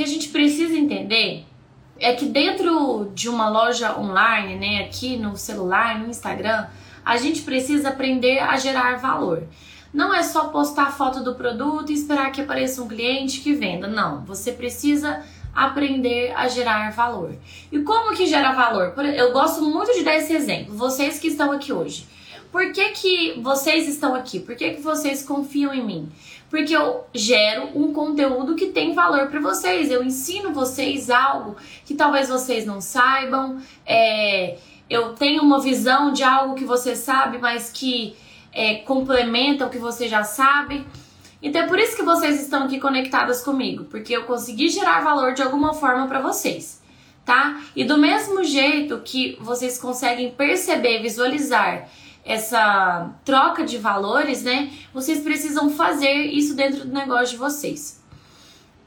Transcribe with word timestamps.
Que 0.00 0.04
a 0.04 0.08
gente 0.08 0.30
precisa 0.30 0.78
entender 0.78 1.44
é 1.98 2.14
que 2.14 2.24
dentro 2.24 3.12
de 3.14 3.28
uma 3.28 3.50
loja 3.50 3.98
online, 4.00 4.56
né, 4.56 4.82
aqui 4.82 5.18
no 5.18 5.36
celular, 5.36 5.98
no 5.98 6.08
Instagram, 6.08 6.68
a 7.04 7.18
gente 7.18 7.42
precisa 7.42 7.90
aprender 7.90 8.38
a 8.38 8.56
gerar 8.56 8.96
valor. 8.96 9.42
Não 9.92 10.14
é 10.14 10.22
só 10.22 10.48
postar 10.48 10.90
foto 10.96 11.22
do 11.22 11.34
produto 11.34 11.92
e 11.92 11.94
esperar 11.94 12.32
que 12.32 12.40
apareça 12.40 12.82
um 12.82 12.88
cliente 12.88 13.40
que 13.40 13.52
venda. 13.52 13.88
Não, 13.88 14.24
você 14.24 14.52
precisa 14.52 15.22
aprender 15.54 16.32
a 16.34 16.48
gerar 16.48 16.90
valor. 16.92 17.34
E 17.70 17.80
como 17.80 18.16
que 18.16 18.24
gera 18.24 18.52
valor? 18.52 18.94
Eu 19.14 19.34
gosto 19.34 19.60
muito 19.60 19.92
de 19.92 20.02
dar 20.02 20.16
esse 20.16 20.32
exemplo. 20.32 20.74
Vocês 20.74 21.18
que 21.18 21.28
estão 21.28 21.52
aqui 21.52 21.74
hoje. 21.74 22.06
Por 22.50 22.72
que, 22.72 22.90
que 22.90 23.40
vocês 23.40 23.88
estão 23.88 24.14
aqui? 24.14 24.40
Por 24.40 24.56
que, 24.56 24.70
que 24.70 24.80
vocês 24.80 25.22
confiam 25.22 25.72
em 25.72 25.84
mim? 25.84 26.08
Porque 26.48 26.74
eu 26.74 27.04
gero 27.14 27.70
um 27.74 27.92
conteúdo 27.92 28.56
que 28.56 28.66
tem 28.66 28.92
valor 28.92 29.28
para 29.28 29.40
vocês. 29.40 29.90
Eu 29.90 30.02
ensino 30.02 30.52
vocês 30.52 31.10
algo 31.10 31.56
que 31.84 31.94
talvez 31.94 32.28
vocês 32.28 32.66
não 32.66 32.80
saibam. 32.80 33.60
É, 33.86 34.58
eu 34.88 35.12
tenho 35.14 35.42
uma 35.42 35.60
visão 35.60 36.12
de 36.12 36.24
algo 36.24 36.56
que 36.56 36.64
você 36.64 36.96
sabe, 36.96 37.38
mas 37.38 37.70
que 37.70 38.16
é, 38.52 38.76
complementa 38.76 39.66
o 39.66 39.70
que 39.70 39.78
você 39.78 40.08
já 40.08 40.24
sabe. 40.24 40.84
Então 41.40 41.62
é 41.62 41.66
por 41.68 41.78
isso 41.78 41.94
que 41.94 42.02
vocês 42.02 42.40
estão 42.42 42.64
aqui 42.64 42.80
conectadas 42.80 43.42
comigo, 43.42 43.84
porque 43.84 44.14
eu 44.14 44.24
consegui 44.24 44.68
gerar 44.68 45.00
valor 45.00 45.32
de 45.34 45.42
alguma 45.42 45.72
forma 45.72 46.06
para 46.06 46.20
vocês, 46.20 46.82
tá? 47.24 47.62
E 47.74 47.82
do 47.82 47.96
mesmo 47.96 48.44
jeito 48.44 49.00
que 49.02 49.38
vocês 49.40 49.78
conseguem 49.78 50.32
perceber, 50.32 51.00
visualizar 51.00 51.88
essa 52.24 53.10
troca 53.24 53.64
de 53.64 53.78
valores, 53.78 54.42
né? 54.42 54.70
Vocês 54.92 55.20
precisam 55.20 55.70
fazer 55.70 56.26
isso 56.26 56.54
dentro 56.54 56.86
do 56.86 56.92
negócio 56.92 57.30
de 57.30 57.36
vocês. 57.36 58.02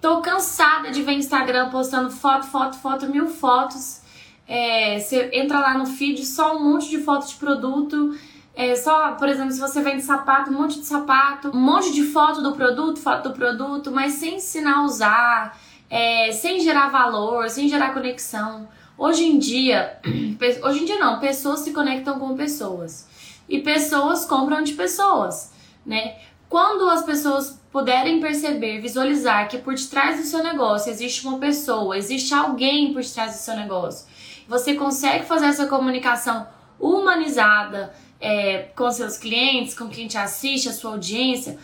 Tô 0.02 0.22
cansada 0.22 0.92
de 0.92 1.02
ver 1.02 1.14
Instagram 1.14 1.70
postando 1.70 2.12
foto, 2.12 2.45
foto, 2.45 2.78
foto, 2.78 3.08
mil 3.08 3.28
fotos. 3.28 4.02
É, 4.48 5.00
você 5.00 5.30
entra 5.34 5.59
lá 5.59 5.78
no 5.78 5.86
feed, 5.86 6.25
só 6.25 6.58
um 6.58 6.64
monte 6.72 6.90
de 6.90 7.00
fotos 7.00 7.30
de 7.30 7.36
produto 7.36 8.14
é 8.56 8.75
só, 8.75 9.14
por 9.14 9.28
exemplo, 9.28 9.52
se 9.52 9.59
você 9.59 9.81
vende 9.81 10.03
sapato, 10.03 10.52
um 10.52 10.53
monte 10.53 10.80
de 10.80 10.86
sapato, 10.86 11.50
um 11.50 11.59
monte 11.59 11.92
de 11.92 12.03
foto 12.03 12.42
do 12.42 12.53
produto, 12.53 13.00
foto 13.00 13.30
do 13.30 13.36
produto, 13.36 13.92
mas 13.92 14.14
sem 14.14 14.36
ensinar 14.36 14.78
a 14.78 14.84
usar, 14.84 15.58
é, 15.90 16.31
sem 16.31 16.59
gerar 16.59 16.90
valor, 16.90 17.50
sem 17.50 17.68
gerar 17.68 17.94
conexão. 17.94 18.68
Hoje 18.95 19.25
em 19.25 19.40
dia, 19.40 20.00
hoje 20.64 20.81
em 20.81 20.86
dia 20.86 21.00
não, 21.00 21.20
pessoas 21.20 21.62
se 21.62 21.72
conectam 21.72 22.20
com 22.20 22.36
pessoas 22.36 23.12
e 23.54 23.62
pessoas 23.62 24.26
compram 24.26 24.64
de 24.64 24.73
pessoas, 24.73 25.54
né? 25.86 26.16
Quando 26.50 26.90
as 26.90 27.04
pessoas 27.04 27.62
puderem 27.72 28.20
perceber, 28.20 28.82
visualizar 28.82 29.48
que 29.48 29.59
por 29.59 29.76
detrás 29.76 30.20
do 30.20 30.26
seu 30.26 30.44
negócio 30.44 30.92
existe 30.92 31.28
uma 31.28 31.38
pessoa, 31.38 31.96
existe 31.96 32.34
alguém 32.34 32.92
por 32.92 33.04
detrás 33.04 33.34
do 33.34 33.38
seu 33.38 33.56
negócio, 33.56 34.08
você 34.48 34.74
consegue 34.74 35.26
fazer 35.26 35.46
essa 35.46 35.68
comunicação 35.68 36.48
humanizada, 36.80 37.94
é, 38.20 38.70
com 38.76 38.90
seus 38.92 39.18
clientes, 39.18 39.78
com 39.78 39.88
quem 39.88 40.08
te 40.08 40.18
assiste, 40.18 40.68
a 40.68 40.74
sua 40.74 40.92
audiência, 40.92 41.59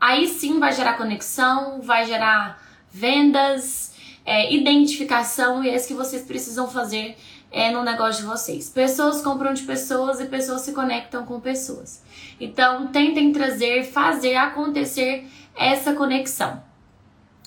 aí 0.00 0.26
sim 0.26 0.58
vai 0.58 0.72
gerar 0.72 0.94
conexão, 0.94 1.82
vai 1.82 2.06
gerar 2.06 2.58
vendas, 2.90 3.94
é, 4.24 4.54
identificação 4.54 5.62
e 5.62 5.68
é 5.68 5.76
isso 5.76 5.88
que 5.88 5.94
vocês 5.94 6.22
precisam 6.22 6.70
fazer 6.70 7.16
é, 7.52 7.70
no 7.70 7.84
negócio 7.84 8.22
de 8.22 8.28
vocês. 8.28 8.70
Pessoas 8.70 9.20
compram 9.22 9.52
de 9.52 9.62
pessoas 9.62 10.20
e 10.20 10.26
pessoas 10.26 10.62
se 10.62 10.72
conectam 10.72 11.24
com 11.24 11.38
pessoas. 11.38 12.02
Então, 12.40 12.88
tentem 12.88 13.32
trazer, 13.32 13.84
fazer 13.84 14.36
acontecer 14.36 15.26
essa 15.54 15.92
conexão, 15.92 16.62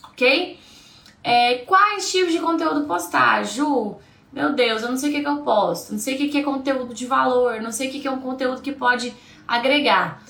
ok? 0.03 0.59
É, 1.23 1.55
quais 1.65 2.11
tipos 2.11 2.31
de 2.31 2.39
conteúdo 2.39 2.85
postar, 2.85 3.43
Ju? 3.43 3.97
meu 4.35 4.51
Deus, 4.51 4.83
eu 4.83 4.89
não 4.89 4.97
sei 4.97 5.09
o 5.09 5.13
que, 5.13 5.21
que 5.21 5.29
eu 5.29 5.37
posto, 5.37 5.93
não 5.93 5.99
sei 5.99 6.15
o 6.15 6.17
que, 6.17 6.27
que 6.27 6.37
é 6.39 6.43
conteúdo 6.43 6.93
de 6.93 7.05
valor, 7.05 7.61
não 7.61 7.71
sei 7.71 7.87
o 7.87 7.91
que, 7.91 8.01
que 8.01 8.07
é 8.07 8.11
um 8.11 8.19
conteúdo 8.19 8.61
que 8.61 8.73
pode 8.73 9.13
agregar. 9.47 10.21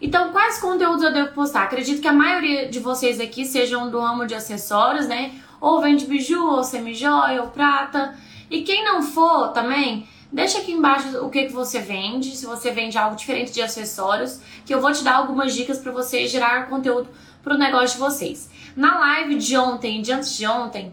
Então, 0.00 0.30
quais 0.30 0.60
conteúdos 0.60 1.02
eu 1.02 1.12
devo 1.12 1.32
postar? 1.32 1.64
Acredito 1.64 2.00
que 2.00 2.06
a 2.06 2.12
maioria 2.12 2.68
de 2.68 2.78
vocês 2.78 3.18
aqui 3.18 3.44
sejam 3.44 3.90
do 3.90 3.98
ramo 3.98 4.26
de 4.26 4.34
acessórios, 4.36 5.08
né? 5.08 5.32
Ou 5.60 5.80
vende 5.80 6.06
biju, 6.06 6.40
ou 6.40 6.62
semi-joia, 6.62 7.42
ou 7.42 7.48
prata. 7.48 8.14
E 8.50 8.62
quem 8.62 8.84
não 8.84 9.02
for 9.02 9.48
também, 9.48 10.08
deixa 10.32 10.58
aqui 10.58 10.72
embaixo 10.72 11.24
o 11.24 11.30
que, 11.30 11.46
que 11.46 11.52
você 11.52 11.80
vende, 11.80 12.36
se 12.36 12.46
você 12.46 12.70
vende 12.70 12.96
algo 12.96 13.16
diferente 13.16 13.52
de 13.52 13.62
acessórios, 13.62 14.40
que 14.64 14.74
eu 14.74 14.80
vou 14.80 14.92
te 14.92 15.02
dar 15.02 15.16
algumas 15.16 15.54
dicas 15.54 15.78
para 15.78 15.92
você 15.92 16.26
gerar 16.26 16.68
conteúdo 16.68 17.08
para 17.42 17.54
o 17.54 17.58
negócio 17.58 17.96
de 17.96 17.98
vocês. 17.98 18.50
Na 18.76 18.98
live 18.98 19.36
de 19.36 19.56
ontem, 19.56 20.02
de 20.02 20.12
antes 20.12 20.36
de 20.36 20.46
ontem, 20.46 20.92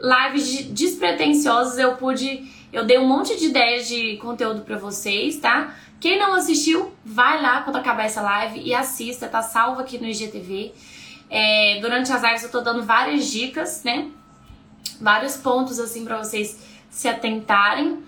lives 0.00 0.64
despretensiosas, 0.66 1.78
eu 1.78 1.96
pude, 1.96 2.50
eu 2.72 2.84
dei 2.84 2.98
um 2.98 3.06
monte 3.06 3.36
de 3.38 3.46
ideias 3.46 3.86
de 3.86 4.16
conteúdo 4.16 4.62
para 4.62 4.78
vocês, 4.78 5.36
tá? 5.36 5.74
Quem 6.00 6.18
não 6.18 6.32
assistiu, 6.34 6.92
vai 7.04 7.42
lá 7.42 7.60
quando 7.60 7.76
acabar 7.76 8.04
essa 8.06 8.22
live 8.22 8.60
e 8.64 8.74
assista, 8.74 9.28
tá 9.28 9.42
salvo 9.42 9.82
aqui 9.82 9.98
no 9.98 10.06
IGTV. 10.06 10.72
É, 11.28 11.78
durante 11.80 12.10
as 12.10 12.22
lives 12.22 12.42
eu 12.42 12.50
tô 12.50 12.62
dando 12.62 12.82
várias 12.82 13.26
dicas, 13.26 13.84
né? 13.84 14.08
Vários 14.98 15.36
pontos 15.36 15.78
assim 15.78 16.04
para 16.04 16.16
vocês 16.16 16.58
se 16.90 17.08
atentarem. 17.08 18.02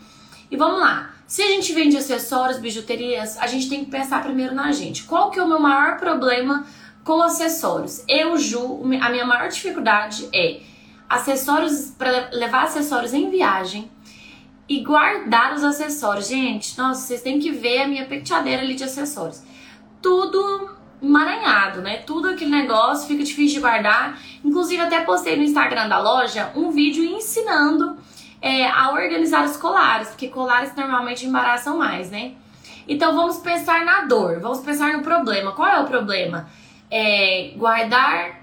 E 0.51 0.57
vamos 0.57 0.81
lá. 0.81 1.13
Se 1.27 1.41
a 1.41 1.47
gente 1.47 1.73
vende 1.73 1.97
acessórios, 1.97 2.59
bijuterias, 2.59 3.39
a 3.39 3.47
gente 3.47 3.69
tem 3.69 3.85
que 3.85 3.91
pensar 3.91 4.23
primeiro 4.23 4.55
na 4.55 4.71
gente. 4.71 5.05
Qual 5.05 5.31
que 5.31 5.39
é 5.39 5.43
o 5.43 5.49
meu 5.49 5.59
maior 5.59 5.97
problema 5.99 6.67
com 7.03 7.23
acessórios? 7.23 8.05
Eu, 8.07 8.37
Ju, 8.37 8.83
a 9.01 9.09
minha 9.09 9.25
maior 9.25 9.49
dificuldade 9.49 10.29
é 10.31 10.61
acessórios 11.09 11.95
para 11.97 12.29
levar 12.33 12.65
acessórios 12.65 13.15
em 13.15 13.31
viagem 13.31 13.91
e 14.69 14.83
guardar 14.83 15.55
os 15.55 15.65
acessórios. 15.65 16.29
Gente, 16.29 16.77
nossa, 16.77 17.07
vocês 17.07 17.23
têm 17.23 17.39
que 17.39 17.51
ver 17.51 17.83
a 17.83 17.89
minha 17.89 18.05
penteadeira 18.05 18.63
ali 18.63 18.75
de 18.75 18.85
acessórios. 18.85 19.43
Tudo 20.01 20.71
emaranhado, 21.03 21.81
né? 21.81 21.99
Tudo 21.99 22.29
aquele 22.29 22.51
negócio 22.51 23.09
fica 23.09 23.25
difícil 23.25 23.57
de 23.57 23.61
guardar. 23.61 24.21
Inclusive, 24.45 24.83
até 24.83 25.01
postei 25.01 25.37
no 25.37 25.43
Instagram 25.43 25.89
da 25.89 25.99
loja 25.99 26.53
um 26.55 26.71
vídeo 26.71 27.05
ensinando 27.05 27.97
é, 28.43 28.69
a 28.69 28.91
organizar 28.91 29.45
os 29.45 29.57
colares, 29.57 30.09
porque 30.09 30.27
colares 30.27 30.75
normalmente 30.75 31.25
embaraçam 31.25 31.79
mais, 31.79 32.11
né? 32.11 32.33
Então 32.89 33.15
vamos 33.15 33.39
pensar 33.39 33.85
na 33.85 34.01
dor, 34.01 34.41
vamos 34.41 34.59
pensar 34.61 34.93
no 34.93 35.03
problema. 35.03 35.53
Qual 35.53 35.69
é 35.69 35.81
o 35.81 35.87
problema? 35.87 36.49
É 36.91 37.53
guardar, 37.57 38.43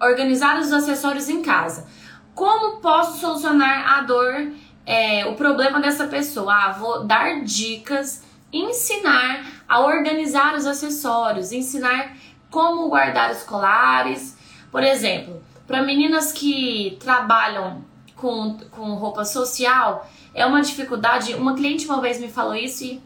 organizar 0.00 0.58
os 0.60 0.72
acessórios 0.72 1.28
em 1.28 1.42
casa. 1.42 1.88
Como 2.32 2.80
posso 2.80 3.18
solucionar 3.18 3.98
a 3.98 4.02
dor, 4.02 4.52
é, 4.86 5.26
o 5.26 5.34
problema 5.34 5.80
dessa 5.80 6.06
pessoa? 6.06 6.54
Ah, 6.54 6.72
vou 6.72 7.04
dar 7.04 7.42
dicas, 7.42 8.24
ensinar 8.52 9.44
a 9.68 9.80
organizar 9.80 10.54
os 10.54 10.64
acessórios, 10.64 11.50
ensinar 11.50 12.12
como 12.48 12.88
guardar 12.88 13.32
os 13.32 13.42
colares. 13.42 14.38
Por 14.70 14.84
exemplo, 14.84 15.42
para 15.66 15.82
meninas 15.82 16.32
que 16.32 16.96
trabalham 17.00 17.84
com, 18.20 18.56
com 18.70 18.94
roupa 18.94 19.24
social, 19.24 20.08
é 20.34 20.44
uma 20.46 20.60
dificuldade. 20.60 21.34
Uma 21.34 21.54
cliente 21.54 21.86
uma 21.86 22.00
vez 22.00 22.20
me 22.20 22.28
falou 22.28 22.54
isso 22.54 22.84
e 22.84 23.00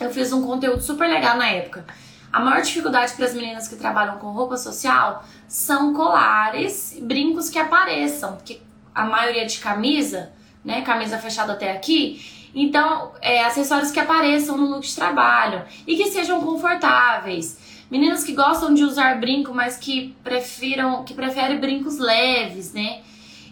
eu 0.00 0.10
fiz 0.10 0.32
um 0.32 0.46
conteúdo 0.46 0.82
super 0.82 1.08
legal 1.08 1.36
na 1.36 1.48
época. 1.48 1.84
A 2.32 2.40
maior 2.40 2.62
dificuldade 2.62 3.12
para 3.12 3.26
as 3.26 3.34
meninas 3.34 3.68
que 3.68 3.76
trabalham 3.76 4.18
com 4.18 4.32
roupa 4.32 4.56
social 4.56 5.24
são 5.46 5.94
colares, 5.94 6.98
brincos 7.00 7.48
que 7.48 7.58
apareçam, 7.58 8.34
porque 8.36 8.60
a 8.92 9.04
maioria 9.04 9.46
de 9.46 9.58
camisa, 9.58 10.32
né, 10.64 10.82
camisa 10.82 11.18
fechada 11.18 11.52
até 11.52 11.70
aqui, 11.70 12.50
então 12.54 13.12
é, 13.20 13.44
acessórios 13.44 13.90
que 13.90 14.00
apareçam 14.00 14.56
no 14.56 14.66
look 14.66 14.86
de 14.86 14.94
trabalho 14.94 15.62
e 15.86 15.96
que 15.96 16.06
sejam 16.10 16.40
confortáveis. 16.40 17.58
Meninas 17.90 18.24
que 18.24 18.32
gostam 18.32 18.74
de 18.74 18.82
usar 18.82 19.20
brinco, 19.20 19.54
mas 19.54 19.76
que 19.76 20.16
prefiram, 20.24 21.04
que 21.04 21.14
preferem 21.14 21.60
brincos 21.60 21.98
leves, 21.98 22.72
né? 22.72 23.02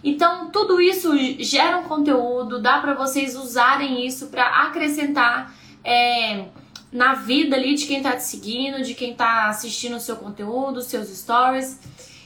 Então 0.02 0.50
tudo 0.50 0.80
isso 0.80 1.12
gera 1.38 1.78
um 1.78 1.84
conteúdo, 1.84 2.60
dá 2.60 2.78
para 2.78 2.94
vocês 2.94 3.36
usarem 3.36 4.06
isso 4.06 4.26
para 4.28 4.46
acrescentar 4.64 5.54
é, 5.84 6.46
na 6.92 7.14
vida 7.14 7.56
ali 7.56 7.74
de 7.74 7.86
quem 7.86 8.02
tá 8.02 8.16
te 8.16 8.24
seguindo, 8.24 8.82
de 8.82 8.94
quem 8.94 9.14
tá 9.14 9.48
assistindo 9.48 9.96
o 9.96 10.00
seu 10.00 10.16
conteúdo, 10.16 10.82
seus 10.82 11.08
stories. 11.08 11.78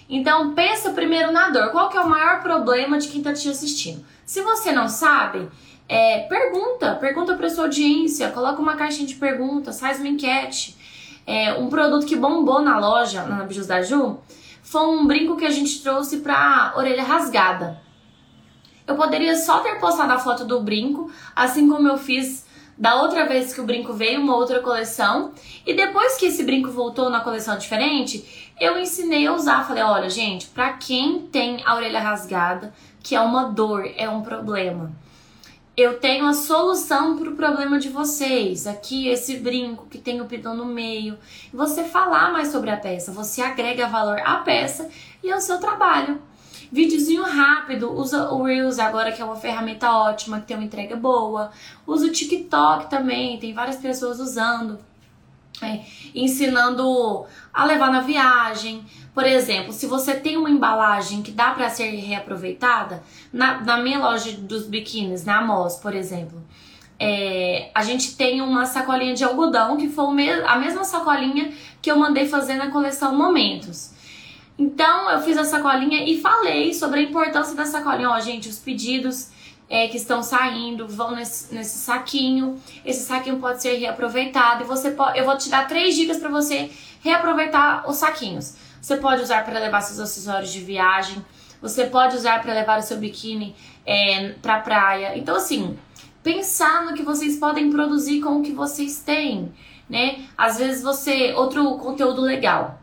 Então 0.09 0.55
pensa 0.55 0.91
primeiro 0.91 1.33
na 1.33 1.51
dor. 1.51 1.71
Qual 1.71 1.89
que 1.89 1.97
é 1.97 2.01
o 2.01 2.09
maior 2.09 2.43
problema 2.43 2.99
de 2.99 3.09
quem 3.09 3.23
tá 3.23 3.33
te 3.33 3.49
assistindo? 3.49 4.05
Se 4.25 4.41
você 4.41 4.73
não 4.73 4.89
sabe, 4.89 5.49
é, 5.89 6.21
pergunta, 6.21 6.95
pergunta 6.97 7.35
para 7.35 7.49
sua 7.49 7.65
audiência, 7.65 8.31
coloca 8.31 8.61
uma 8.61 8.77
caixinha 8.77 9.07
de 9.07 9.15
perguntas, 9.15 9.79
faz 9.79 9.99
uma 9.99 10.09
enquete. 10.09 10.77
É, 11.27 11.55
um 11.55 11.69
produto 11.69 12.07
que 12.07 12.15
bombou 12.15 12.63
na 12.63 12.79
loja, 12.79 13.25
na 13.25 13.45
Bijus 13.45 13.67
da 13.67 13.83
Ju, 13.83 14.19
foi 14.67 14.85
um 14.85 15.07
brinco 15.07 15.37
que 15.37 15.45
a 15.45 15.51
gente 15.51 15.81
trouxe 15.81 16.19
pra 16.19 16.75
orelha 16.77 17.05
rasgada. 17.05 17.81
Eu 18.85 18.97
poderia 18.97 19.37
só 19.37 19.61
ter 19.61 19.79
postado 19.79 20.13
a 20.13 20.19
foto 20.19 20.45
do 20.45 20.61
brinco, 20.61 21.09
assim 21.37 21.69
como 21.69 21.87
eu 21.87 21.97
fiz 21.97 22.45
da 22.77 23.01
outra 23.01 23.27
vez 23.27 23.55
que 23.55 23.61
o 23.61 23.65
brinco 23.65 23.93
veio, 23.93 24.21
uma 24.21 24.35
outra 24.35 24.59
coleção. 24.61 25.33
E 25.65 25.73
depois 25.73 26.17
que 26.17 26.27
esse 26.27 26.43
brinco 26.43 26.69
voltou 26.69 27.09
na 27.09 27.21
coleção 27.21 27.57
diferente, 27.57 28.53
eu 28.61 28.77
ensinei 28.77 29.29
a 29.29 29.35
usar. 29.35 29.65
Falei, 29.69 29.85
olha, 29.85 30.11
gente, 30.11 30.49
pra 30.49 30.73
quem 30.73 31.21
tem 31.29 31.63
a 31.65 31.77
orelha 31.77 32.01
rasgada, 32.01 32.75
que 33.05 33.15
é 33.15 33.21
uma 33.21 33.45
dor, 33.45 33.89
é 33.97 34.09
um 34.09 34.23
problema. 34.23 34.91
Eu 35.77 36.01
tenho 36.01 36.25
a 36.25 36.33
solução 36.33 37.19
para 37.19 37.29
o 37.29 37.37
problema 37.37 37.79
de 37.79 37.91
vocês. 37.91 38.67
Aqui, 38.67 39.09
esse 39.09 39.37
brinco 39.37 39.87
que 39.91 39.99
tem 39.99 40.23
o 40.23 40.25
pidão 40.25 40.57
no 40.57 40.65
meio. 40.65 41.19
Você 41.53 41.85
falar 41.85 42.33
mais 42.33 42.49
sobre 42.49 42.71
a 42.71 42.79
peça, 42.79 43.13
você 43.13 43.43
agrega 43.43 43.87
valor 43.87 44.19
à 44.25 44.37
peça 44.37 44.89
e 45.23 45.31
ao 45.31 45.39
seu 45.39 45.59
trabalho. 45.59 46.19
Videozinho 46.73 47.25
rápido, 47.25 47.93
usa 47.93 48.33
o 48.33 48.43
Reels 48.43 48.79
agora 48.79 49.13
que 49.13 49.21
é 49.21 49.25
uma 49.25 49.37
ferramenta 49.37 49.93
ótima, 49.93 50.41
que 50.41 50.47
tem 50.47 50.57
uma 50.57 50.65
entrega 50.65 50.97
boa. 50.97 51.51
Usa 51.87 52.07
o 52.07 52.11
TikTok 52.11 52.89
também, 52.89 53.39
tem 53.39 53.53
várias 53.53 53.77
pessoas 53.77 54.19
usando. 54.19 54.79
É, 55.63 55.81
ensinando 56.15 57.25
a 57.53 57.65
levar 57.65 57.91
na 57.91 58.01
viagem. 58.01 58.85
Por 59.15 59.25
exemplo, 59.25 59.73
se 59.73 59.87
você 59.87 60.15
tem 60.15 60.37
uma 60.37 60.51
embalagem 60.51 61.23
que 61.23 61.31
dá 61.31 61.53
para 61.53 61.71
ser 61.71 61.89
reaproveitada, 61.89 63.03
na, 63.33 63.63
na 63.63 63.79
minha 63.79 63.99
loja 63.99 64.33
dos 64.33 64.67
biquínis, 64.67 65.25
na 65.25 65.39
Amos, 65.39 65.77
por 65.77 65.95
exemplo, 65.95 66.43
é, 66.99 67.71
a 67.75 67.83
gente 67.83 68.17
tem 68.17 68.41
uma 68.41 68.67
sacolinha 68.67 69.15
de 69.15 69.25
algodão 69.25 69.77
que 69.77 69.89
foi 69.89 70.07
a 70.47 70.57
mesma 70.57 70.85
sacolinha 70.85 71.53
que 71.81 71.91
eu 71.91 71.99
mandei 71.99 72.27
fazer 72.27 72.55
na 72.55 72.71
coleção 72.71 73.15
Momentos. 73.17 73.95
Então 74.59 75.11
eu 75.11 75.21
fiz 75.21 75.37
a 75.37 75.45
sacolinha 75.45 76.05
e 76.05 76.21
falei 76.21 76.73
sobre 76.73 77.01
a 77.01 77.03
importância 77.03 77.55
da 77.55 77.67
sacolinha. 77.67 78.11
Ó, 78.11 78.21
gente, 78.21 78.49
os 78.49 78.59
pedidos 78.59 79.29
é, 79.69 79.89
que 79.89 79.97
estão 79.97 80.23
saindo 80.23 80.87
vão 80.87 81.15
nesse, 81.15 81.55
nesse, 81.55 81.79
saquinho. 81.79 82.61
Esse 82.85 83.05
saquinho 83.05 83.39
pode 83.39 83.61
ser 83.61 83.77
reaproveitado 83.77 84.63
e 84.65 84.67
você 84.67 84.91
pode, 84.91 85.19
eu 85.19 85.25
vou 85.25 85.37
te 85.37 85.49
dar 85.49 85.67
três 85.67 85.95
dicas 85.95 86.19
para 86.19 86.29
você 86.29 86.71
reaproveitar 87.01 87.89
os 87.89 87.97
saquinhos. 87.97 88.55
Você 88.81 88.97
pode 88.97 89.23
usar 89.23 89.45
para 89.45 89.59
levar 89.59 89.81
seus 89.81 89.99
acessórios 89.99 90.53
de 90.53 90.61
viagem. 90.61 91.25
Você 91.61 91.87
pode 91.87 92.17
usar 92.17 92.41
para 92.43 92.53
levar 92.53 92.79
o 92.79 92.83
seu 92.83 92.99
biquíni 92.99 93.57
é, 93.85 94.31
para 94.41 94.61
praia. 94.61 95.19
Então 95.19 95.37
assim, 95.37 95.77
pensar 96.23 96.85
no 96.85 96.95
que 96.95 97.03
vocês 97.03 97.37
podem 97.37 97.71
produzir 97.71 98.21
com 98.21 98.39
o 98.39 98.43
que 98.43 98.53
vocês 98.53 99.01
têm, 99.01 99.53
né? 99.89 100.25
Às 100.37 100.59
vezes 100.59 100.83
você 100.83 101.33
outro 101.35 101.77
conteúdo 101.79 102.21
legal 102.21 102.81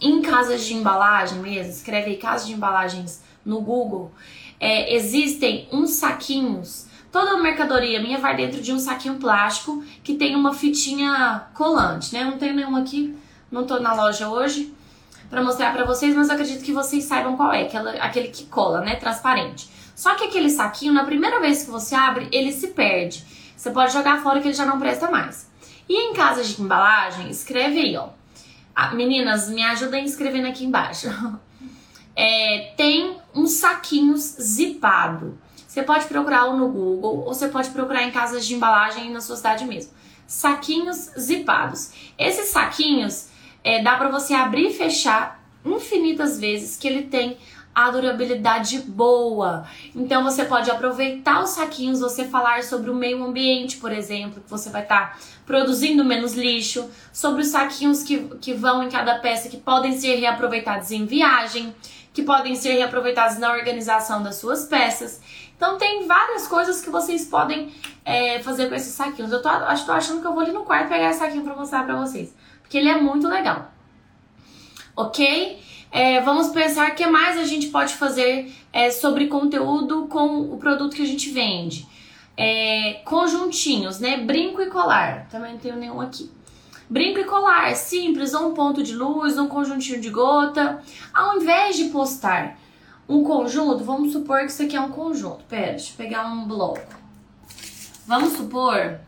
em 0.00 0.20
casas 0.22 0.64
de 0.64 0.74
embalagem 0.74 1.38
mesmo, 1.38 1.72
escreve 1.72 2.10
aí 2.10 2.16
casas 2.16 2.46
de 2.46 2.52
embalagens 2.52 3.22
no 3.44 3.60
Google, 3.60 4.12
é, 4.58 4.94
existem 4.94 5.68
uns 5.72 5.90
saquinhos. 5.90 6.86
Toda 7.10 7.36
mercadoria 7.36 8.02
minha 8.02 8.18
vai 8.18 8.36
dentro 8.36 8.60
de 8.60 8.72
um 8.72 8.78
saquinho 8.78 9.16
plástico 9.16 9.84
que 10.02 10.14
tem 10.14 10.34
uma 10.34 10.52
fitinha 10.52 11.46
colante, 11.54 12.12
né? 12.12 12.22
Eu 12.22 12.32
não 12.32 12.38
tenho 12.38 12.54
nenhuma 12.54 12.80
aqui, 12.80 13.16
não 13.50 13.64
tô 13.64 13.78
na 13.78 13.94
loja 13.94 14.28
hoje 14.28 14.74
para 15.30 15.42
mostrar 15.42 15.72
para 15.72 15.84
vocês, 15.84 16.14
mas 16.14 16.28
eu 16.28 16.34
acredito 16.34 16.64
que 16.64 16.72
vocês 16.72 17.04
saibam 17.04 17.36
qual 17.36 17.52
é, 17.52 17.62
aquela, 17.62 17.92
aquele 17.92 18.28
que 18.28 18.46
cola, 18.46 18.80
né? 18.80 18.96
Transparente. 18.96 19.68
Só 19.94 20.14
que 20.16 20.24
aquele 20.24 20.50
saquinho, 20.50 20.92
na 20.92 21.04
primeira 21.04 21.40
vez 21.40 21.64
que 21.64 21.70
você 21.70 21.94
abre, 21.94 22.28
ele 22.32 22.52
se 22.52 22.68
perde. 22.68 23.24
Você 23.56 23.70
pode 23.70 23.92
jogar 23.92 24.22
fora 24.22 24.40
que 24.40 24.48
ele 24.48 24.54
já 24.54 24.66
não 24.66 24.78
presta 24.78 25.10
mais. 25.10 25.48
E 25.88 26.10
em 26.10 26.14
casas 26.14 26.48
de 26.48 26.60
embalagem, 26.60 27.30
escreve 27.30 27.78
aí, 27.78 27.96
ó 27.96 28.08
ah, 28.74 28.92
meninas, 28.92 29.48
me 29.48 29.62
ajudem 29.62 30.04
escrevendo 30.04 30.48
aqui 30.48 30.64
embaixo. 30.64 31.08
É, 32.16 32.72
tem 32.76 33.16
uns 33.34 33.52
saquinhos 33.52 34.36
zipado. 34.40 35.38
Você 35.66 35.82
pode 35.82 36.06
procurar 36.06 36.52
no 36.52 36.68
Google 36.68 37.24
ou 37.24 37.34
você 37.34 37.48
pode 37.48 37.70
procurar 37.70 38.04
em 38.04 38.10
casas 38.10 38.46
de 38.46 38.54
embalagem 38.54 39.10
na 39.10 39.20
sua 39.20 39.36
cidade 39.36 39.64
mesmo. 39.64 39.92
Saquinhos 40.26 41.10
zipados. 41.18 41.92
Esses 42.16 42.50
saquinhos 42.50 43.28
é, 43.62 43.82
dá 43.82 43.96
para 43.96 44.08
você 44.08 44.34
abrir 44.34 44.68
e 44.68 44.72
fechar 44.72 45.42
infinitas 45.64 46.38
vezes 46.38 46.76
que 46.76 46.86
ele 46.86 47.02
tem 47.02 47.36
a 47.74 47.90
durabilidade 47.90 48.78
boa. 48.80 49.66
Então 49.94 50.22
você 50.22 50.44
pode 50.44 50.70
aproveitar 50.70 51.42
os 51.42 51.50
saquinhos, 51.50 51.98
você 51.98 52.24
falar 52.24 52.62
sobre 52.62 52.88
o 52.88 52.94
meio 52.94 53.24
ambiente, 53.24 53.78
por 53.78 53.90
exemplo, 53.90 54.40
que 54.40 54.48
você 54.48 54.70
vai 54.70 54.82
estar 54.82 55.12
tá 55.12 55.18
produzindo 55.44 56.04
menos 56.04 56.34
lixo, 56.34 56.88
sobre 57.12 57.42
os 57.42 57.48
saquinhos 57.48 58.02
que, 58.02 58.18
que 58.40 58.54
vão 58.54 58.82
em 58.82 58.88
cada 58.88 59.18
peça 59.18 59.48
que 59.48 59.56
podem 59.56 59.98
ser 59.98 60.16
reaproveitados 60.16 60.92
em 60.92 61.04
viagem, 61.04 61.74
que 62.14 62.22
podem 62.22 62.54
ser 62.54 62.74
reaproveitados 62.74 63.38
na 63.38 63.52
organização 63.52 64.22
das 64.22 64.36
suas 64.36 64.64
peças. 64.66 65.20
Então 65.56 65.76
tem 65.76 66.06
várias 66.06 66.46
coisas 66.46 66.80
que 66.80 66.88
vocês 66.88 67.26
podem 67.26 67.72
é, 68.04 68.40
fazer 68.40 68.68
com 68.68 68.74
esses 68.76 68.94
saquinhos. 68.94 69.32
Eu 69.32 69.42
tô, 69.42 69.48
tô 69.48 69.92
achando 69.92 70.20
que 70.20 70.26
eu 70.26 70.32
vou 70.32 70.40
ali 70.40 70.52
no 70.52 70.62
quarto 70.62 70.88
pegar 70.88 71.10
esse 71.10 71.18
saquinho 71.18 71.42
para 71.42 71.56
mostrar 71.56 71.84
para 71.84 71.96
vocês, 71.96 72.32
porque 72.62 72.78
ele 72.78 72.88
é 72.88 73.00
muito 73.00 73.26
legal. 73.26 73.72
Ok? 74.96 75.60
É, 75.90 76.20
vamos 76.20 76.48
pensar 76.48 76.92
o 76.92 76.94
que 76.94 77.06
mais 77.06 77.36
a 77.36 77.44
gente 77.44 77.68
pode 77.68 77.94
fazer 77.94 78.52
é, 78.72 78.90
sobre 78.90 79.26
conteúdo 79.26 80.06
com 80.06 80.40
o 80.40 80.56
produto 80.56 80.94
que 80.94 81.02
a 81.02 81.06
gente 81.06 81.30
vende. 81.30 81.86
É, 82.36 83.00
conjuntinhos, 83.04 83.98
né? 83.98 84.18
Brinco 84.18 84.62
e 84.62 84.66
colar. 84.66 85.28
Também 85.30 85.52
não 85.52 85.58
tenho 85.58 85.76
nenhum 85.76 86.00
aqui. 86.00 86.30
Brinco 86.88 87.20
e 87.20 87.24
colar, 87.24 87.74
simples, 87.74 88.34
um 88.34 88.52
ponto 88.52 88.82
de 88.82 88.94
luz, 88.94 89.38
um 89.38 89.48
conjuntinho 89.48 90.00
de 90.00 90.10
gota. 90.10 90.82
Ao 91.12 91.36
invés 91.36 91.76
de 91.76 91.84
postar 91.84 92.58
um 93.08 93.22
conjunto, 93.24 93.82
vamos 93.84 94.12
supor 94.12 94.40
que 94.40 94.46
isso 94.46 94.62
aqui 94.62 94.76
é 94.76 94.80
um 94.80 94.90
conjunto. 94.90 95.44
Pera, 95.44 95.72
deixa 95.72 95.92
eu 95.92 95.96
pegar 95.96 96.26
um 96.26 96.46
bloco. 96.46 96.80
Vamos 98.06 98.34
supor 98.34 98.98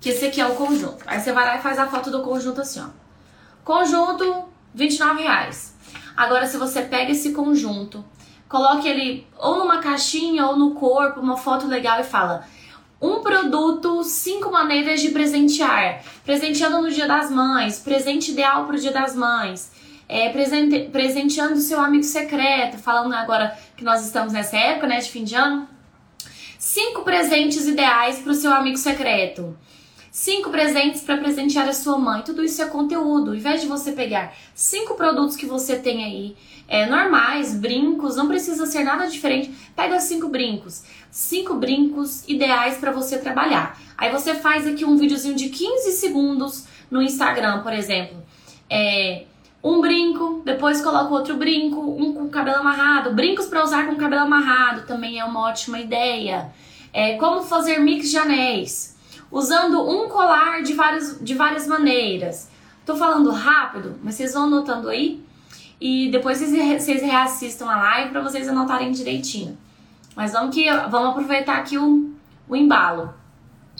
que 0.00 0.10
esse 0.10 0.26
aqui 0.26 0.40
é 0.40 0.46
o 0.46 0.54
conjunto. 0.54 1.04
Aí 1.06 1.20
você 1.20 1.32
vai 1.32 1.44
lá 1.44 1.56
e 1.56 1.62
faz 1.62 1.78
a 1.78 1.86
foto 1.86 2.10
do 2.10 2.22
conjunto 2.22 2.60
assim, 2.60 2.80
ó. 2.80 2.88
Conjunto 3.64 4.44
29 4.74 5.22
reais. 5.22 5.76
Agora, 6.16 6.46
se 6.46 6.56
você 6.56 6.82
pega 6.82 7.12
esse 7.12 7.32
conjunto, 7.32 8.04
coloque 8.48 8.88
ele 8.88 9.26
ou 9.36 9.58
numa 9.58 9.78
caixinha 9.78 10.46
ou 10.46 10.56
no 10.56 10.74
corpo, 10.74 11.20
uma 11.20 11.36
foto 11.36 11.66
legal 11.68 12.00
e 12.00 12.04
fala: 12.04 12.44
um 13.00 13.20
produto, 13.20 14.02
cinco 14.02 14.50
maneiras 14.50 15.00
de 15.00 15.10
presentear. 15.10 16.02
Presenteando 16.24 16.82
no 16.82 16.90
Dia 16.90 17.06
das 17.06 17.30
Mães, 17.30 17.78
presente 17.78 18.32
ideal 18.32 18.66
para 18.66 18.76
o 18.76 18.78
Dia 18.78 18.92
das 18.92 19.14
Mães. 19.14 19.70
É, 20.08 20.30
presente, 20.30 20.88
presenteando 20.90 21.56
seu 21.60 21.80
amigo 21.80 22.04
secreto, 22.04 22.78
falando 22.78 23.12
agora 23.14 23.56
que 23.76 23.84
nós 23.84 24.04
estamos 24.04 24.32
nessa 24.32 24.56
época, 24.56 24.86
né, 24.86 24.98
de 24.98 25.10
fim 25.10 25.22
de 25.22 25.34
ano. 25.34 25.68
Cinco 26.58 27.02
presentes 27.02 27.66
ideais 27.66 28.18
para 28.18 28.32
o 28.32 28.34
seu 28.34 28.52
amigo 28.52 28.76
secreto. 28.76 29.56
Cinco 30.20 30.50
presentes 30.50 31.02
para 31.02 31.16
presentear 31.16 31.68
a 31.68 31.72
sua 31.72 31.96
mãe. 31.96 32.22
Tudo 32.22 32.42
isso 32.42 32.60
é 32.60 32.66
conteúdo. 32.66 33.30
Ao 33.30 33.36
invés 33.36 33.60
de 33.60 33.68
você 33.68 33.92
pegar 33.92 34.34
cinco 34.52 34.94
produtos 34.94 35.36
que 35.36 35.46
você 35.46 35.76
tem 35.76 36.04
aí, 36.04 36.36
é, 36.66 36.86
normais, 36.86 37.54
brincos, 37.54 38.16
não 38.16 38.26
precisa 38.26 38.66
ser 38.66 38.82
nada 38.82 39.06
diferente. 39.06 39.54
Pega 39.76 40.00
cinco 40.00 40.26
brincos. 40.26 40.82
Cinco 41.08 41.54
brincos 41.54 42.28
ideais 42.28 42.78
para 42.78 42.90
você 42.90 43.18
trabalhar. 43.18 43.80
Aí 43.96 44.10
você 44.10 44.34
faz 44.34 44.66
aqui 44.66 44.84
um 44.84 44.96
videozinho 44.96 45.36
de 45.36 45.50
15 45.50 45.92
segundos 45.92 46.66
no 46.90 47.00
Instagram, 47.00 47.62
por 47.62 47.72
exemplo. 47.72 48.20
É, 48.68 49.22
um 49.62 49.80
brinco, 49.80 50.42
depois 50.44 50.80
coloca 50.80 51.14
outro 51.14 51.36
brinco, 51.36 51.80
um 51.80 52.12
com 52.12 52.28
cabelo 52.28 52.56
amarrado. 52.56 53.14
Brincos 53.14 53.46
para 53.46 53.62
usar 53.62 53.86
com 53.86 53.94
cabelo 53.94 54.22
amarrado 54.22 54.84
também 54.84 55.20
é 55.20 55.24
uma 55.24 55.42
ótima 55.42 55.78
ideia. 55.78 56.50
É, 56.92 57.16
como 57.18 57.44
fazer 57.44 57.78
mix 57.78 58.10
de 58.10 58.18
anéis 58.18 58.97
usando 59.30 59.80
um 59.88 60.08
colar 60.08 60.62
de 60.62 60.74
várias, 60.74 61.18
de 61.20 61.34
várias 61.34 61.66
maneiras. 61.66 62.50
Tô 62.84 62.96
falando 62.96 63.30
rápido, 63.30 63.98
mas 64.02 64.14
vocês 64.14 64.32
vão 64.32 64.44
anotando 64.44 64.88
aí 64.88 65.22
e 65.80 66.10
depois 66.10 66.38
vocês, 66.38 66.82
vocês 66.82 67.02
reassistam 67.02 67.68
a 67.68 67.76
live 67.76 68.10
para 68.10 68.20
vocês 68.20 68.48
anotarem 68.48 68.90
direitinho. 68.90 69.56
Mas 70.16 70.32
vamos 70.32 70.54
que 70.54 70.70
vamos 70.88 71.10
aproveitar 71.10 71.58
aqui 71.58 71.78
o, 71.78 72.12
o 72.48 72.56
embalo, 72.56 73.14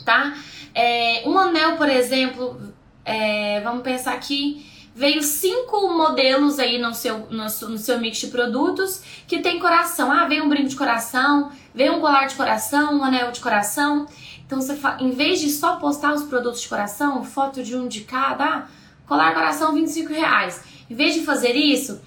tá? 0.05 0.33
É, 0.73 1.23
um 1.25 1.37
anel, 1.37 1.75
por 1.75 1.89
exemplo, 1.89 2.61
é, 3.03 3.59
vamos 3.61 3.81
pensar 3.81 4.13
aqui 4.13 4.65
veio 4.99 5.23
cinco 5.23 5.93
modelos 5.93 6.59
aí 6.59 6.77
no 6.77 6.93
seu, 6.93 7.19
no, 7.29 7.45
no, 7.45 7.77
seu 7.77 7.99
mix 8.01 8.17
de 8.17 8.27
produtos 8.27 9.01
que 9.25 9.39
tem 9.39 9.57
coração. 9.57 10.11
Ah, 10.11 10.25
veio 10.25 10.43
um 10.43 10.49
brinco 10.49 10.67
de 10.67 10.75
coração, 10.75 11.51
veio 11.73 11.95
um 11.95 12.01
colar 12.01 12.27
de 12.27 12.35
coração, 12.35 12.99
um 12.99 13.03
anel 13.03 13.31
de 13.31 13.39
coração. 13.39 14.05
Então, 14.49 14.59
você 14.59 14.75
em 14.99 15.11
vez 15.11 15.39
de 15.39 15.51
só 15.51 15.75
postar 15.75 16.11
os 16.11 16.23
produtos 16.23 16.61
de 16.61 16.67
coração, 16.67 17.23
foto 17.23 17.61
de 17.61 17.75
um 17.75 17.87
de 17.87 18.01
cada, 18.01 18.45
ah, 18.45 18.67
colar 19.05 19.35
coração 19.35 19.75
25 19.75 20.11
reais. 20.11 20.63
Em 20.89 20.95
vez 20.95 21.13
de 21.13 21.21
fazer 21.21 21.55
isso, 21.55 22.01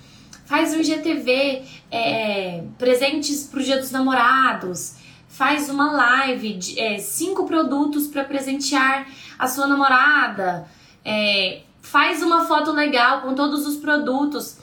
faz 0.45 0.75
um 0.75 0.81
IGTV, 0.81 1.63
é, 1.89 2.65
presentes 2.77 3.45
pro 3.45 3.63
dia 3.63 3.79
dos 3.79 3.93
namorados, 3.93 4.97
faz 5.29 5.69
uma 5.69 5.93
live 5.93 6.55
de 6.55 6.81
é, 6.81 6.99
cinco 6.99 7.47
produtos 7.47 8.09
para 8.09 8.25
presentear 8.25 9.07
a 9.39 9.47
sua 9.47 9.69
namorada, 9.69 10.67
é, 11.05 11.61
faz 11.81 12.25
uma 12.25 12.45
foto 12.45 12.73
legal 12.73 13.21
com 13.21 13.37
todos 13.37 13.65
os 13.65 13.77
produtos, 13.77 14.59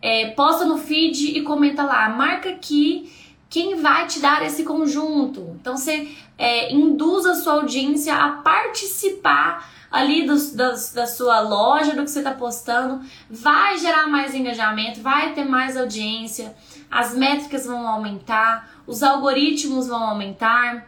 é, 0.00 0.30
posta 0.30 0.64
no 0.64 0.78
feed 0.78 1.36
e 1.36 1.42
comenta 1.42 1.82
lá, 1.82 2.08
marca 2.08 2.48
aqui 2.48 3.12
quem 3.50 3.76
vai 3.76 4.06
te 4.06 4.20
dar 4.20 4.44
esse 4.44 4.62
conjunto. 4.62 5.56
Então 5.60 5.76
você 5.76 6.08
é, 6.38 6.72
induza 6.72 7.32
a 7.32 7.34
sua 7.34 7.54
audiência 7.54 8.14
a 8.14 8.30
participar 8.30 9.68
ali 9.90 10.26
da, 10.26 11.06
sua 11.06 11.40
loja, 11.40 11.94
do 11.94 12.04
que 12.04 12.10
você 12.10 12.18
está 12.18 12.32
postando, 12.32 13.00
vai 13.28 13.78
gerar 13.78 14.06
mais 14.06 14.34
engajamento, 14.34 15.00
vai 15.00 15.32
ter 15.32 15.44
mais 15.44 15.76
audiência, 15.76 16.54
as 16.90 17.14
métricas 17.14 17.66
vão 17.66 17.88
aumentar, 17.88 18.70
os 18.86 19.02
algoritmos 19.02 19.88
vão 19.88 20.02
aumentar, 20.02 20.86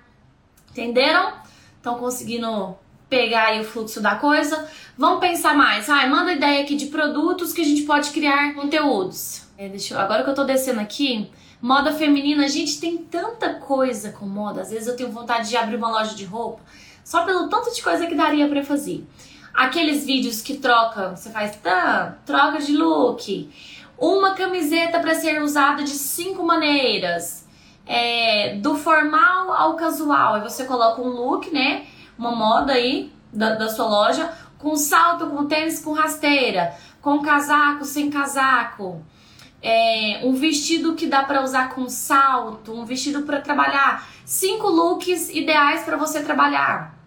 entenderam? 0.70 1.32
Estão 1.76 1.94
conseguindo 1.96 2.76
pegar 3.08 3.46
aí 3.46 3.60
o 3.60 3.64
fluxo 3.64 4.00
da 4.00 4.16
coisa. 4.16 4.68
Vamos 4.96 5.20
pensar 5.20 5.54
mais. 5.56 5.88
Ai, 5.88 6.08
manda 6.08 6.32
ideia 6.32 6.62
aqui 6.62 6.76
de 6.76 6.86
produtos 6.86 7.52
que 7.52 7.62
a 7.62 7.64
gente 7.64 7.82
pode 7.82 8.10
criar 8.10 8.54
conteúdos. 8.54 9.42
É, 9.58 9.70
eu, 9.90 9.98
agora 9.98 10.22
que 10.22 10.30
eu 10.30 10.34
tô 10.34 10.44
descendo 10.44 10.80
aqui, 10.80 11.30
moda 11.60 11.92
feminina, 11.92 12.44
a 12.44 12.48
gente 12.48 12.80
tem 12.80 12.98
tanta 12.98 13.54
coisa 13.54 14.10
com 14.12 14.26
moda. 14.26 14.62
Às 14.62 14.70
vezes 14.70 14.88
eu 14.88 14.96
tenho 14.96 15.10
vontade 15.10 15.48
de 15.48 15.56
abrir 15.56 15.76
uma 15.76 15.90
loja 15.90 16.14
de 16.14 16.24
roupa. 16.24 16.60
Só 17.04 17.24
pelo 17.24 17.48
tanto 17.48 17.74
de 17.74 17.82
coisa 17.82 18.06
que 18.06 18.14
daria 18.14 18.48
para 18.48 18.62
fazer. 18.62 19.06
Aqueles 19.52 20.06
vídeos 20.06 20.40
que 20.40 20.58
troca, 20.58 21.16
você 21.16 21.28
faz 21.30 21.56
tá, 21.56 22.18
troca 22.24 22.60
de 22.60 22.76
look, 22.76 23.50
uma 23.98 24.34
camiseta 24.34 25.00
para 25.00 25.14
ser 25.14 25.42
usada 25.42 25.82
de 25.82 25.90
cinco 25.90 26.44
maneiras, 26.44 27.46
é, 27.86 28.54
do 28.56 28.76
formal 28.76 29.52
ao 29.52 29.74
casual. 29.74 30.34
Aí 30.34 30.40
você 30.40 30.64
coloca 30.64 31.02
um 31.02 31.08
look, 31.08 31.52
né? 31.52 31.84
Uma 32.16 32.30
moda 32.30 32.72
aí 32.72 33.12
da, 33.32 33.54
da 33.56 33.68
sua 33.68 33.86
loja, 33.86 34.32
com 34.58 34.76
salto, 34.76 35.26
com 35.26 35.46
tênis, 35.46 35.82
com 35.82 35.92
rasteira, 35.92 36.74
com 37.02 37.20
casaco, 37.20 37.84
sem 37.84 38.08
casaco. 38.08 39.04
É, 39.62 40.20
um 40.24 40.32
vestido 40.32 40.94
que 40.94 41.06
dá 41.06 41.22
para 41.22 41.42
usar 41.42 41.70
com 41.74 41.88
salto, 41.88 42.72
um 42.72 42.84
vestido 42.84 43.22
para 43.22 43.40
trabalhar, 43.40 44.08
cinco 44.24 44.68
looks 44.68 45.28
ideais 45.28 45.82
para 45.82 45.96
você 45.96 46.22
trabalhar 46.22 47.00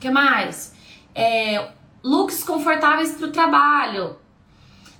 que 0.00 0.10
mais? 0.10 0.74
É, 1.14 1.68
looks 2.02 2.42
confortáveis 2.42 3.12
para 3.12 3.26
o 3.26 3.30
trabalho. 3.30 4.16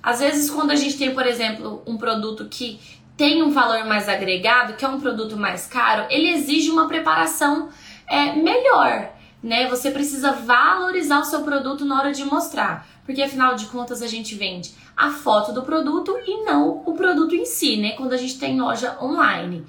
Às 0.01 0.19
vezes, 0.19 0.49
quando 0.49 0.71
a 0.71 0.75
gente 0.75 0.97
tem, 0.97 1.13
por 1.13 1.25
exemplo, 1.25 1.81
um 1.85 1.97
produto 1.97 2.47
que 2.49 2.79
tem 3.17 3.43
um 3.43 3.49
valor 3.49 3.83
mais 3.85 4.07
agregado, 4.07 4.73
que 4.73 4.85
é 4.85 4.87
um 4.87 4.99
produto 4.99 5.35
mais 5.35 5.65
caro, 5.65 6.05
ele 6.09 6.29
exige 6.29 6.69
uma 6.69 6.87
preparação 6.87 7.69
é, 8.07 8.33
melhor. 8.33 9.09
Né? 9.41 9.67
Você 9.69 9.89
precisa 9.89 10.31
valorizar 10.31 11.19
o 11.19 11.25
seu 11.25 11.41
produto 11.41 11.83
na 11.83 11.99
hora 11.99 12.11
de 12.11 12.23
mostrar, 12.23 12.87
porque 13.05 13.23
afinal 13.23 13.55
de 13.55 13.65
contas 13.65 14.01
a 14.01 14.07
gente 14.07 14.35
vende 14.35 14.71
a 14.95 15.09
foto 15.09 15.51
do 15.51 15.63
produto 15.63 16.15
e 16.27 16.43
não 16.43 16.83
o 16.85 16.93
produto 16.93 17.33
em 17.33 17.45
si, 17.45 17.77
né? 17.77 17.93
Quando 17.93 18.13
a 18.13 18.17
gente 18.17 18.37
tem 18.37 18.59
loja 18.59 18.97
online. 19.01 19.65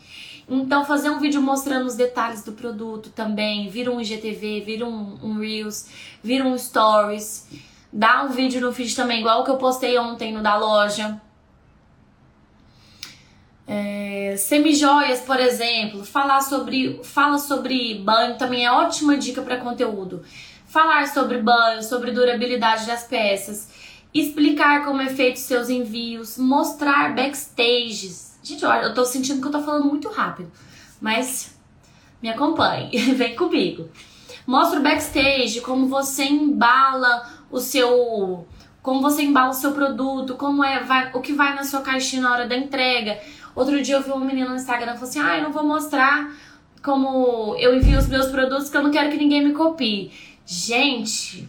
Então, 0.48 0.84
fazer 0.84 1.08
um 1.08 1.18
vídeo 1.18 1.40
mostrando 1.40 1.86
os 1.86 1.94
detalhes 1.94 2.44
do 2.44 2.52
produto 2.52 3.10
também, 3.10 3.70
vira 3.70 3.90
um 3.90 4.00
IGTV, 4.00 4.60
vira 4.60 4.84
um, 4.84 5.18
um 5.22 5.38
Reels, 5.38 5.88
vira 6.22 6.44
um 6.44 6.58
Stories. 6.58 7.48
Dá 7.90 8.24
um 8.24 8.28
vídeo 8.28 8.60
no 8.60 8.72
feed 8.72 8.94
também, 8.94 9.20
igual 9.20 9.40
o 9.40 9.44
que 9.44 9.50
eu 9.50 9.56
postei 9.56 9.96
ontem 9.98 10.32
no 10.32 10.42
da 10.42 10.56
loja. 10.56 11.20
É, 13.66 14.34
semijoias, 14.36 15.20
por 15.20 15.38
exemplo, 15.38 16.04
falar 16.04 16.40
sobre, 16.40 17.00
fala 17.04 17.38
sobre 17.38 17.94
banho 17.94 18.36
também 18.36 18.66
é 18.66 18.72
ótima 18.72 19.16
dica 19.16 19.42
para 19.42 19.58
conteúdo. 19.58 20.22
Falar 20.66 21.06
sobre 21.08 21.38
banho, 21.38 21.82
sobre 21.82 22.10
durabilidade 22.10 22.86
das 22.86 23.04
peças, 23.04 23.70
explicar 24.12 24.84
como 24.84 25.02
é 25.02 25.08
feito 25.08 25.38
seus 25.38 25.68
envios, 25.68 26.38
mostrar 26.38 27.14
backstages, 27.14 28.32
Gente, 28.42 28.64
eu 28.64 28.92
tô 28.92 29.04
sentindo 29.04 29.40
que 29.40 29.46
eu 29.46 29.52
tô 29.52 29.62
falando 29.62 29.86
muito 29.86 30.08
rápido, 30.08 30.50
mas 31.00 31.56
me 32.20 32.28
acompanhe, 32.28 32.90
vem 33.14 33.36
comigo. 33.36 33.88
Mostra 34.44 34.80
o 34.80 34.82
backstage, 34.82 35.60
como 35.60 35.86
você 35.86 36.24
embala 36.24 37.30
o 37.48 37.60
seu, 37.60 38.44
como 38.82 39.00
você 39.00 39.22
embala 39.22 39.50
o 39.50 39.54
seu 39.54 39.70
produto, 39.70 40.34
como 40.34 40.64
é, 40.64 40.82
vai, 40.82 41.12
o 41.14 41.20
que 41.20 41.32
vai 41.32 41.54
na 41.54 41.62
sua 41.62 41.82
caixinha 41.82 42.22
na 42.22 42.32
hora 42.32 42.48
da 42.48 42.56
entrega. 42.56 43.20
Outro 43.54 43.82
dia 43.82 43.96
eu 43.96 44.02
vi 44.02 44.10
uma 44.10 44.24
menina 44.24 44.50
no 44.50 44.56
Instagram 44.56 44.94
falou 44.94 45.08
assim: 45.08 45.20
"Ah, 45.20 45.36
eu 45.36 45.42
não 45.44 45.52
vou 45.52 45.64
mostrar 45.64 46.32
como 46.82 47.54
eu 47.58 47.74
envio 47.76 47.98
os 47.98 48.08
meus 48.08 48.26
produtos 48.26 48.68
que 48.68 48.76
eu 48.76 48.82
não 48.82 48.90
quero 48.90 49.10
que 49.10 49.16
ninguém 49.16 49.44
me 49.44 49.52
copie". 49.52 50.12
Gente, 50.44 51.48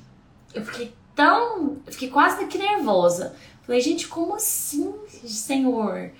eu 0.53 0.63
fiquei 0.63 0.93
tão, 1.15 1.77
eu 1.85 1.91
fiquei 1.91 2.09
quase 2.09 2.45
que 2.45 2.57
nervosa. 2.57 3.35
Falei: 3.63 3.81
"Gente, 3.81 4.07
como 4.07 4.35
assim, 4.35 4.93
Senhor?" 5.07 6.11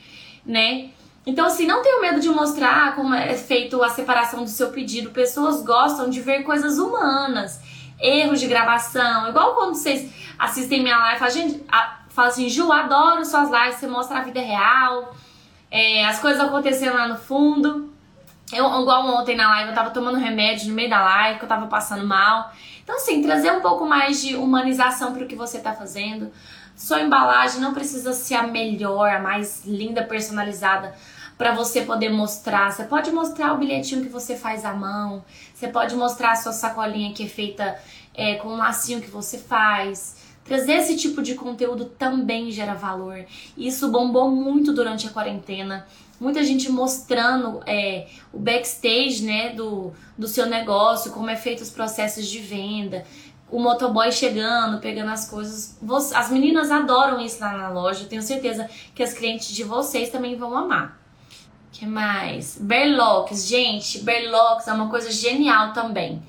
né? 0.45 0.89
Então, 1.25 1.45
assim, 1.45 1.65
não 1.65 1.81
tenha 1.81 2.01
medo 2.01 2.19
de 2.19 2.29
mostrar 2.29 2.95
como 2.95 3.13
é 3.13 3.33
feito 3.33 3.81
a 3.81 3.89
separação 3.89 4.43
do 4.43 4.49
seu 4.49 4.71
pedido. 4.71 5.11
Pessoas 5.11 5.63
gostam 5.63 6.09
de 6.09 6.19
ver 6.19 6.43
coisas 6.43 6.77
humanas, 6.77 7.61
erros 7.99 8.41
de 8.41 8.47
gravação. 8.47 9.29
Igual 9.29 9.55
quando 9.55 9.75
vocês 9.75 10.11
assistem 10.37 10.83
minha 10.83 10.97
live, 10.97 11.23
a 11.23 11.29
gente 11.29 11.63
fala 12.09 12.27
assim, 12.27 12.49
Ju, 12.49 12.71
adoro 12.71 13.23
suas 13.23 13.49
lives, 13.49 13.75
você 13.75 13.87
mostra 13.87 14.19
a 14.19 14.21
vida 14.21 14.41
real, 14.41 15.15
é, 15.74 16.06
as 16.06 16.20
coisas 16.20 16.39
acontecendo 16.39 16.94
lá 16.94 17.08
no 17.08 17.18
fundo. 17.18 17.92
Eu, 18.53 18.68
igual 18.80 19.08
ontem 19.08 19.36
na 19.36 19.50
live, 19.50 19.70
eu 19.70 19.75
tava 19.75 19.89
tomando 19.89 20.20
remédio 20.20 20.68
no 20.68 20.75
meio 20.75 20.88
da 20.88 21.01
live, 21.01 21.39
que 21.39 21.46
eu 21.46 21.50
tava 21.50 21.65
passando 21.65 22.06
mal. 22.06 22.53
Então, 22.84 22.96
assim, 22.96 23.24
trazer 23.24 23.51
um 23.51 23.60
pouco 23.60 23.84
mais 23.84 24.22
de 24.22 24.36
humanização 24.36 25.13
para 25.13 25.24
o 25.24 25.27
que 25.27 25.36
você 25.36 25.60
tá 25.60 25.74
fazendo. 25.74 26.32
Sua 26.75 27.01
embalagem 27.01 27.60
não 27.60 27.74
precisa 27.74 28.13
ser 28.13 28.36
a 28.36 28.44
melhor, 28.44 29.10
a 29.10 29.20
mais 29.20 29.65
linda, 29.65 30.03
personalizada 30.03 30.94
para 31.39 31.53
você 31.53 31.82
poder 31.82 32.10
mostrar. 32.10 32.72
Você 32.72 32.84
pode 32.84 33.12
mostrar 33.12 33.53
o 33.53 33.58
bilhetinho 33.58 34.03
que 34.03 34.10
você 34.10 34.36
faz 34.36 34.63
à 34.63 34.74
mão, 34.74 35.25
você 35.56 35.68
pode 35.70 35.96
mostrar 35.96 36.34
a 36.34 36.36
sua 36.36 36.53
sacolinha 36.53 37.15
que 37.15 37.24
é 37.24 37.27
feita 37.27 37.80
é, 38.13 38.36
com 38.36 38.50
um 38.50 38.58
lacinho 38.58 39.01
que 39.01 39.10
você 39.10 39.39
faz. 39.39 40.18
Trazer 40.43 40.73
esse 40.73 40.97
tipo 40.97 41.21
de 41.21 41.35
conteúdo 41.35 41.85
também 41.85 42.51
gera 42.51 42.73
valor. 42.73 43.25
Isso 43.57 43.89
bombou 43.89 44.29
muito 44.29 44.73
durante 44.73 45.07
a 45.07 45.09
quarentena. 45.09 45.88
Muita 46.19 46.43
gente 46.43 46.69
mostrando 46.69 47.62
é, 47.65 48.07
o 48.31 48.39
backstage 48.39 49.23
né, 49.23 49.50
do, 49.50 49.91
do 50.17 50.27
seu 50.27 50.45
negócio, 50.45 51.12
como 51.12 51.29
é 51.29 51.35
feito 51.35 51.62
os 51.62 51.69
processos 51.69 52.27
de 52.27 52.39
venda 52.39 53.03
o 53.53 53.59
motoboy 53.59 54.12
chegando, 54.12 54.79
pegando 54.79 55.12
as 55.12 55.29
coisas. 55.29 55.77
As 56.15 56.31
meninas 56.31 56.71
adoram 56.71 57.19
isso 57.21 57.39
lá 57.39 57.55
na 57.55 57.69
loja. 57.69 58.05
tenho 58.05 58.23
certeza 58.23 58.67
que 58.95 59.03
as 59.03 59.13
clientes 59.13 59.50
de 59.50 59.63
vocês 59.63 60.09
também 60.09 60.35
vão 60.35 60.57
amar. 60.57 61.00
que 61.71 61.85
mais? 61.85 62.57
Berlocks. 62.59 63.47
Gente, 63.47 64.00
berlocks 64.00 64.67
é 64.67 64.73
uma 64.73 64.89
coisa 64.89 65.12
genial 65.12 65.71
também. 65.71 66.23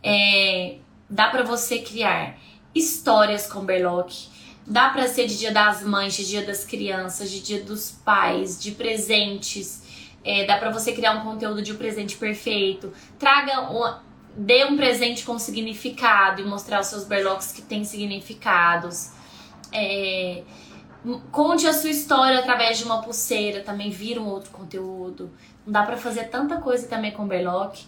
É, 0.00 0.76
dá 1.08 1.26
para 1.28 1.42
você 1.42 1.80
criar 1.80 2.38
histórias 2.74 3.46
com 3.46 3.64
berlock. 3.64 4.28
Dá 4.66 4.90
para 4.90 5.08
ser 5.08 5.26
de 5.26 5.38
dia 5.38 5.52
das 5.52 5.82
mães, 5.82 6.14
de 6.14 6.26
dia 6.26 6.42
das 6.42 6.64
crianças, 6.64 7.30
de 7.30 7.40
dia 7.40 7.62
dos 7.62 7.90
pais, 7.90 8.60
de 8.60 8.72
presentes. 8.72 9.82
É, 10.24 10.44
dá 10.44 10.58
para 10.58 10.70
você 10.70 10.92
criar 10.92 11.12
um 11.14 11.22
conteúdo 11.22 11.62
de 11.62 11.72
um 11.72 11.76
presente 11.76 12.16
perfeito. 12.16 12.92
Traga 13.18 13.62
uma, 13.70 14.02
dê 14.36 14.64
um 14.64 14.76
presente 14.76 15.24
com 15.24 15.38
significado 15.38 16.40
e 16.40 16.44
mostrar 16.44 16.80
os 16.80 16.86
seus 16.86 17.04
berlocks 17.04 17.52
que 17.52 17.62
têm 17.62 17.84
significados. 17.84 19.10
É, 19.72 20.42
conte 21.32 21.66
a 21.66 21.72
sua 21.72 21.90
história 21.90 22.38
através 22.38 22.78
de 22.78 22.84
uma 22.84 23.00
pulseira, 23.00 23.62
também 23.62 23.90
vira 23.90 24.20
um 24.20 24.28
outro 24.28 24.50
conteúdo. 24.50 25.30
Não 25.64 25.72
dá 25.72 25.82
para 25.82 25.96
fazer 25.96 26.24
tanta 26.24 26.58
coisa 26.58 26.86
também 26.86 27.12
com 27.12 27.26
berlock. 27.26 27.86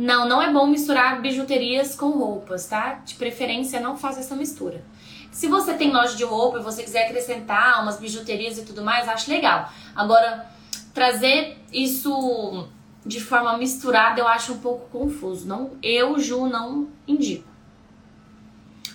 Não, 0.00 0.26
não 0.26 0.40
é 0.40 0.50
bom 0.50 0.66
misturar 0.66 1.20
bijuterias 1.20 1.94
com 1.94 2.08
roupas, 2.08 2.66
tá? 2.66 2.94
De 3.04 3.16
preferência, 3.16 3.78
não 3.80 3.98
faça 3.98 4.20
essa 4.20 4.34
mistura. 4.34 4.82
Se 5.30 5.46
você 5.46 5.74
tem 5.74 5.92
loja 5.92 6.16
de 6.16 6.24
roupa 6.24 6.58
e 6.58 6.62
você 6.62 6.82
quiser 6.82 7.04
acrescentar 7.04 7.82
umas 7.82 8.00
bijuterias 8.00 8.56
e 8.56 8.62
tudo 8.62 8.80
mais, 8.82 9.06
acho 9.06 9.30
legal. 9.30 9.70
Agora, 9.94 10.46
trazer 10.94 11.58
isso 11.70 12.66
de 13.04 13.20
forma 13.20 13.58
misturada 13.58 14.18
eu 14.18 14.26
acho 14.26 14.54
um 14.54 14.58
pouco 14.60 14.88
confuso. 14.88 15.46
Não, 15.46 15.72
eu, 15.82 16.18
Ju, 16.18 16.46
não 16.46 16.88
indico. 17.06 17.49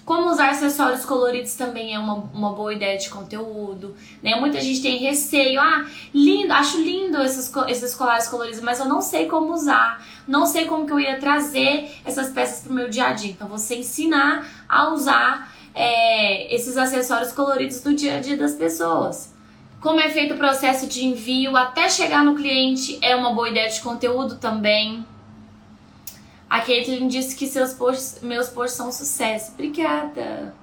Como 0.05 0.29
usar 0.29 0.51
acessórios 0.51 1.03
coloridos 1.03 1.55
também 1.55 1.95
é 1.95 1.99
uma, 1.99 2.13
uma 2.13 2.53
boa 2.53 2.71
ideia 2.71 2.95
de 2.95 3.09
conteúdo, 3.09 3.95
né? 4.21 4.35
Muita 4.35 4.61
gente 4.61 4.79
tem 4.81 4.99
receio, 4.99 5.59
ah, 5.59 5.83
lindo, 6.13 6.53
acho 6.53 6.79
lindo 6.79 7.19
esses, 7.23 7.51
esses 7.67 7.95
colares 7.95 8.27
coloridos, 8.27 8.61
mas 8.61 8.79
eu 8.79 8.85
não 8.85 9.01
sei 9.01 9.25
como 9.25 9.51
usar, 9.51 10.05
não 10.27 10.45
sei 10.45 10.65
como 10.65 10.85
que 10.85 10.93
eu 10.93 10.99
ia 10.99 11.19
trazer 11.19 11.89
essas 12.05 12.29
peças 12.29 12.63
pro 12.63 12.73
meu 12.73 12.87
dia 12.87 13.07
a 13.07 13.13
dia. 13.13 13.31
Então, 13.31 13.47
você 13.47 13.77
ensinar 13.77 14.47
a 14.69 14.93
usar 14.93 15.51
é, 15.73 16.53
esses 16.53 16.77
acessórios 16.77 17.31
coloridos 17.31 17.83
no 17.83 17.95
dia 17.95 18.17
a 18.17 18.19
dia 18.19 18.37
das 18.37 18.53
pessoas 18.53 19.33
como 19.85 19.99
é 19.99 20.09
feito 20.09 20.33
o 20.33 20.37
processo 20.37 20.87
de 20.87 21.05
envio 21.05 21.55
até 21.55 21.87
chegar 21.89 22.23
no 22.23 22.33
cliente 22.33 22.97
é 23.03 23.15
uma 23.15 23.35
boa 23.35 23.47
ideia 23.47 23.69
de 23.69 23.79
conteúdo 23.81 24.37
também. 24.37 25.05
A 26.49 26.61
Caitlyn 26.61 27.07
disse 27.07 27.35
que 27.35 27.47
seus 27.47 27.73
posts, 27.73 28.19
meus 28.21 28.49
posts 28.49 28.77
são 28.77 28.89
um 28.89 28.91
sucesso. 28.91 29.51
Obrigada. 29.53 30.53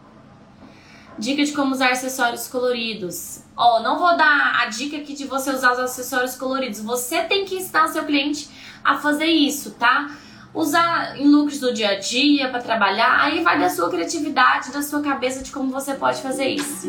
Dica 1.19 1.45
de 1.45 1.53
como 1.53 1.73
usar 1.73 1.91
acessórios 1.91 2.49
coloridos. 2.49 3.41
Ó, 3.57 3.79
oh, 3.79 3.83
não 3.83 3.99
vou 3.99 4.17
dar 4.17 4.63
a 4.63 4.67
dica 4.67 4.97
aqui 4.97 5.13
de 5.13 5.27
você 5.27 5.51
usar 5.51 5.73
os 5.73 5.79
acessórios 5.79 6.37
coloridos. 6.37 6.81
Você 6.81 7.23
tem 7.25 7.45
que 7.45 7.57
ensinar 7.57 7.85
o 7.85 7.93
seu 7.93 8.05
cliente 8.05 8.49
a 8.83 8.97
fazer 8.97 9.27
isso, 9.27 9.73
tá? 9.73 10.11
Usar 10.55 11.19
em 11.19 11.29
looks 11.29 11.61
do 11.61 11.73
dia 11.73 11.91
a 11.91 11.99
dia 11.99 12.49
para 12.49 12.61
trabalhar, 12.61 13.23
aí 13.23 13.43
vai 13.43 13.59
da 13.59 13.71
sua 13.71 13.91
criatividade, 13.91 14.73
da 14.73 14.83
sua 14.83 15.03
cabeça 15.03 15.43
de 15.43 15.51
como 15.51 15.71
você 15.71 15.95
pode 15.95 16.21
fazer 16.21 16.49
isso. 16.49 16.89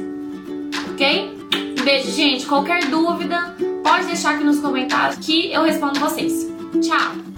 Ok? 0.92 1.44
Beijo, 1.84 2.12
gente. 2.12 2.46
Qualquer 2.46 2.86
dúvida, 2.86 3.56
pode 3.84 4.06
deixar 4.06 4.36
aqui 4.36 4.44
nos 4.44 4.60
comentários 4.60 5.26
que 5.26 5.52
eu 5.52 5.64
respondo 5.64 6.00
vocês. 6.00 6.48
Tchau! 6.82 7.33